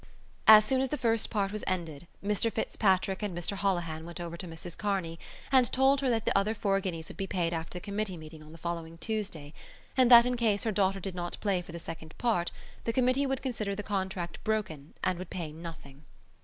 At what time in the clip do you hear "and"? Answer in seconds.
3.21-3.37, 5.51-5.71, 9.95-10.09, 15.03-15.19